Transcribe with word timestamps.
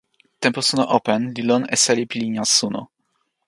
tenpo 0.43 0.59
suno 0.67 0.83
open 0.97 1.21
li 1.35 1.43
lon 1.49 1.63
e 1.75 1.75
seli 1.83 2.03
pi 2.09 2.15
linja 2.21 2.43
suno. 2.57 2.81